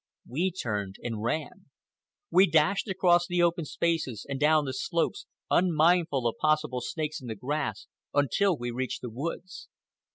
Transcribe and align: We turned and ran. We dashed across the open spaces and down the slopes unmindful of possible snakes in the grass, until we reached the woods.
We 0.27 0.49
turned 0.51 0.95
and 1.03 1.21
ran. 1.21 1.65
We 2.31 2.49
dashed 2.49 2.87
across 2.87 3.27
the 3.27 3.43
open 3.43 3.65
spaces 3.65 4.25
and 4.27 4.39
down 4.39 4.65
the 4.65 4.73
slopes 4.73 5.27
unmindful 5.51 6.25
of 6.27 6.37
possible 6.41 6.81
snakes 6.81 7.21
in 7.21 7.27
the 7.27 7.35
grass, 7.35 7.85
until 8.11 8.57
we 8.57 8.71
reached 8.71 9.01
the 9.03 9.11
woods. 9.11 9.67